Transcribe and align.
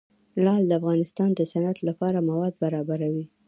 لعل 0.43 0.63
د 0.67 0.71
افغانستان 0.79 1.29
د 1.35 1.41
صنعت 1.51 1.77
لپاره 1.89 2.25
مواد 2.29 2.53
برابروي. 2.63 3.25